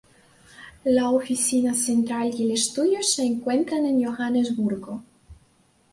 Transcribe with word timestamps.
La 0.83 1.11
oficina 1.11 1.75
central 1.75 2.33
y 2.33 2.41
el 2.45 2.51
estudio 2.53 3.03
se 3.03 3.21
encuentran 3.21 3.85
en 3.85 4.03
Johannesburgo. 4.03 5.03